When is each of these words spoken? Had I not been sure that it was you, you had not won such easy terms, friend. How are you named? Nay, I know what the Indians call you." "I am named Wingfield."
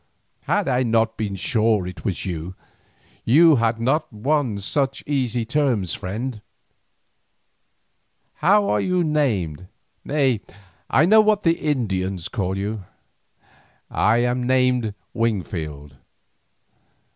Had 0.45 0.67
I 0.67 0.81
not 0.81 1.15
been 1.15 1.35
sure 1.35 1.83
that 1.83 1.87
it 1.99 2.03
was 2.05 2.25
you, 2.25 2.55
you 3.23 3.57
had 3.57 3.79
not 3.79 4.11
won 4.11 4.57
such 4.57 5.03
easy 5.05 5.45
terms, 5.45 5.93
friend. 5.93 6.41
How 8.33 8.67
are 8.67 8.81
you 8.81 9.03
named? 9.03 9.67
Nay, 10.03 10.41
I 10.89 11.05
know 11.05 11.21
what 11.21 11.43
the 11.43 11.53
Indians 11.59 12.29
call 12.29 12.57
you." 12.57 12.83
"I 13.91 14.17
am 14.23 14.47
named 14.47 14.95
Wingfield." 15.13 15.97